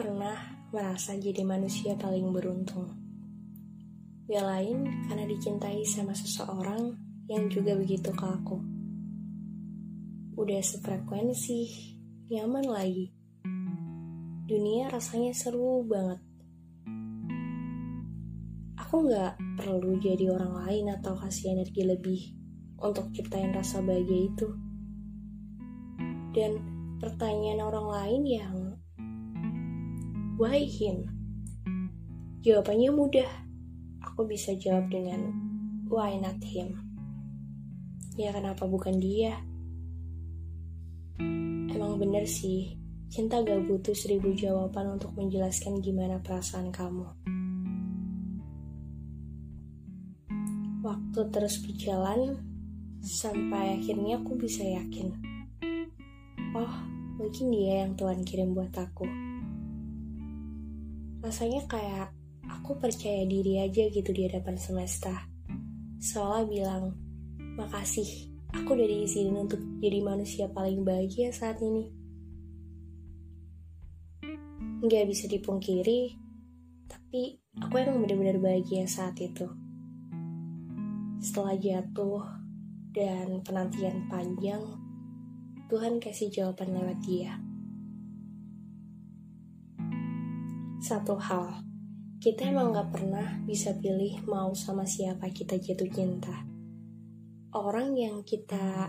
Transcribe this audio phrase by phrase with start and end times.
[0.00, 2.88] pernah merasa jadi manusia paling beruntung.
[4.32, 6.96] Ya lain karena dicintai sama seseorang
[7.28, 8.56] yang juga begitu ke aku.
[10.40, 11.68] Udah sefrekuensi,
[12.32, 13.12] nyaman lagi.
[14.48, 16.24] Dunia rasanya seru banget.
[18.80, 22.20] Aku nggak perlu jadi orang lain atau kasih energi lebih
[22.80, 24.48] untuk ciptain rasa bahagia itu.
[26.32, 26.56] Dan
[26.96, 28.69] pertanyaan orang lain yang
[30.40, 31.04] Why him?
[32.40, 33.28] Jawabannya mudah.
[34.00, 35.36] Aku bisa jawab dengan
[35.84, 36.80] Why not him?
[38.16, 39.36] Ya kenapa bukan dia?
[41.68, 42.72] Emang bener sih,
[43.12, 47.04] cinta gak butuh seribu jawaban untuk menjelaskan gimana perasaan kamu.
[50.80, 52.40] Waktu terus berjalan,
[53.04, 55.12] sampai akhirnya aku bisa yakin.
[56.56, 56.74] Oh,
[57.20, 59.29] mungkin dia yang Tuhan kirim buat aku
[61.20, 62.16] rasanya kayak
[62.48, 65.28] aku percaya diri aja gitu di hadapan semesta.
[66.00, 66.96] Seolah bilang,
[67.60, 71.92] makasih, aku udah diizinin untuk jadi manusia paling bahagia saat ini.
[74.80, 76.16] Nggak bisa dipungkiri,
[76.88, 79.44] tapi aku emang benar-benar bahagia saat itu.
[81.20, 82.24] Setelah jatuh
[82.96, 84.64] dan penantian panjang,
[85.68, 87.49] Tuhan kasih jawaban lewat dia.
[90.80, 91.60] Satu hal,
[92.24, 96.32] kita emang gak pernah bisa pilih mau sama siapa kita jatuh cinta.
[97.52, 98.88] Orang yang kita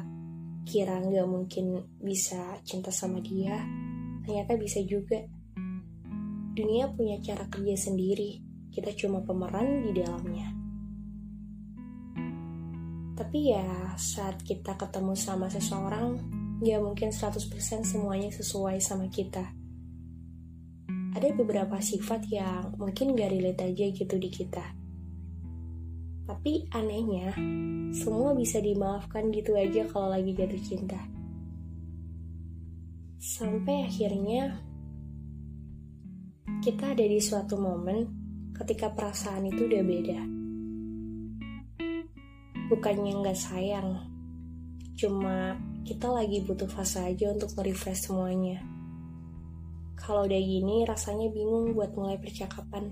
[0.63, 3.59] kira gak mungkin bisa cinta sama dia,
[4.23, 5.19] ternyata bisa juga.
[6.55, 8.39] Dunia punya cara kerja sendiri,
[8.71, 10.47] kita cuma pemeran di dalamnya.
[13.19, 16.15] Tapi ya, saat kita ketemu sama seseorang,
[16.63, 19.59] gak mungkin 100% semuanya sesuai sama kita
[21.11, 24.63] ada beberapa sifat yang mungkin gak relate aja gitu di kita.
[26.23, 27.35] Tapi anehnya,
[27.91, 31.01] semua bisa dimaafkan gitu aja kalau lagi jatuh cinta.
[33.19, 34.63] Sampai akhirnya
[36.63, 38.07] kita ada di suatu momen
[38.55, 40.19] ketika perasaan itu udah beda.
[42.71, 43.99] Bukannya nggak sayang,
[44.95, 48.63] cuma kita lagi butuh fase aja untuk nge-refresh semuanya.
[49.99, 52.91] Kalau udah gini rasanya bingung buat mulai percakapan.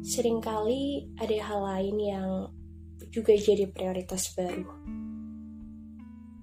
[0.00, 2.28] Seringkali ada hal lain yang
[3.08, 4.66] juga jadi prioritas baru.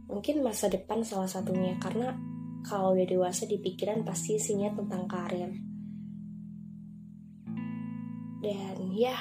[0.08, 2.16] Mungkin masa depan salah satunya karena
[2.68, 5.52] kalau udah dewasa di pikiran pasti isinya tentang karir.
[8.44, 9.18] Dan ya,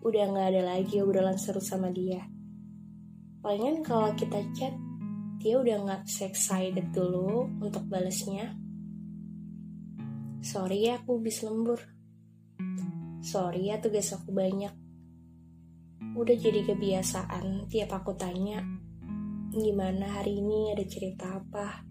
[0.00, 2.24] udah gak ada lagi obrolan seru sama dia.
[3.42, 4.72] Palingan kalau kita chat
[5.42, 8.54] dia udah nggak excited dulu untuk balesnya.
[10.38, 11.82] Sorry ya aku bis lembur.
[13.26, 14.70] Sorry ya tugas aku banyak.
[16.14, 18.62] Udah jadi kebiasaan tiap aku tanya,
[19.50, 21.82] gimana hari ini ada cerita apa?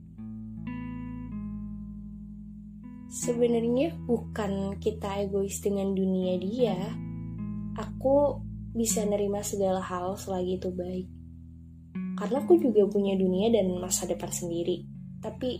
[3.11, 6.79] Sebenarnya bukan kita egois dengan dunia dia.
[7.75, 8.39] Aku
[8.71, 11.20] bisa nerima segala hal selagi itu baik
[12.21, 14.85] karena aku juga punya dunia dan masa depan sendiri.
[15.25, 15.57] Tapi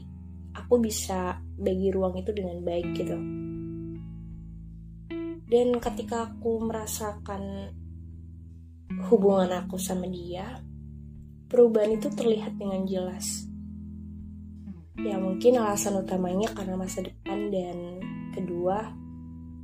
[0.54, 3.18] aku bisa bagi ruang itu dengan baik gitu.
[5.50, 7.74] Dan ketika aku merasakan
[9.10, 10.62] hubungan aku sama dia
[11.50, 13.50] perubahan itu terlihat dengan jelas.
[15.02, 17.98] Ya mungkin alasan utamanya karena masa depan dan
[18.38, 18.86] kedua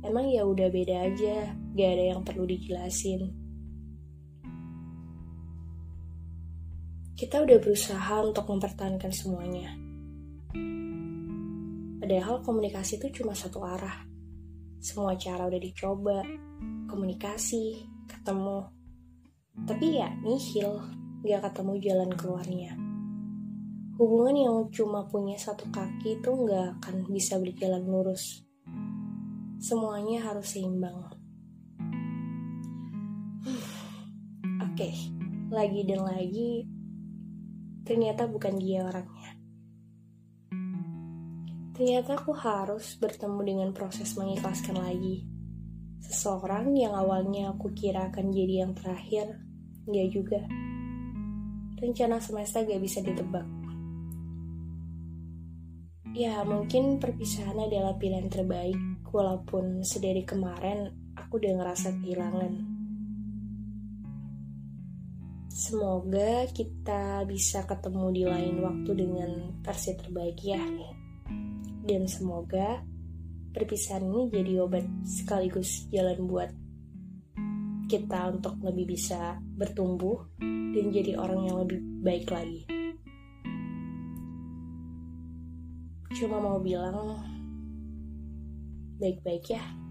[0.02, 1.54] emang ya udah beda aja.
[1.78, 3.47] Gak ada yang perlu dijelasin
[7.18, 9.74] kita udah berusaha untuk mempertahankan semuanya.
[11.98, 14.06] Padahal komunikasi itu cuma satu arah.
[14.78, 16.22] Semua cara udah dicoba,
[16.86, 18.70] komunikasi, ketemu.
[19.66, 20.78] Tapi ya nihil,
[21.26, 22.78] gak ketemu jalan keluarnya.
[23.98, 28.46] Hubungan yang cuma punya satu kaki itu gak akan bisa berjalan lurus.
[29.58, 31.02] Semuanya harus seimbang.
[34.70, 34.94] Oke, okay.
[35.50, 36.77] lagi dan lagi
[37.88, 39.32] ternyata bukan dia orangnya.
[41.72, 45.24] Ternyata aku harus bertemu dengan proses mengikhlaskan lagi.
[46.04, 49.40] Seseorang yang awalnya aku kira akan jadi yang terakhir,
[49.88, 50.44] gak juga.
[51.80, 53.46] Rencana semesta gak bisa ditebak.
[56.12, 58.76] Ya, mungkin perpisahan adalah pilihan terbaik,
[59.08, 62.77] walaupun sedari kemarin aku udah ngerasa kehilangan.
[65.48, 69.30] Semoga kita bisa ketemu di lain waktu dengan
[69.64, 70.60] versi terbaik ya.
[71.88, 72.84] Dan semoga
[73.56, 76.50] perpisahan ini jadi obat sekaligus jalan buat
[77.88, 82.68] kita untuk lebih bisa bertumbuh dan jadi orang yang lebih baik lagi.
[86.12, 87.24] Cuma mau bilang
[89.00, 89.87] baik-baik ya.